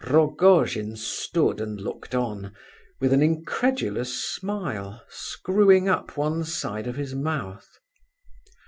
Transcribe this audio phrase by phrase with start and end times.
[0.03, 2.55] Rogojin stood and looked on,
[2.99, 7.69] with an incredulous smile, screwing up one side of his mouth.